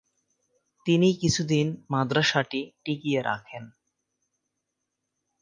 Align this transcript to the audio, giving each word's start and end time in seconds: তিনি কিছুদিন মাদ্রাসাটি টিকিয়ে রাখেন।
তিনি 0.85 1.09
কিছুদিন 1.13 1.67
মাদ্রাসাটি 1.89 2.61
টিকিয়ে 2.83 3.21
রাখেন। 3.21 3.63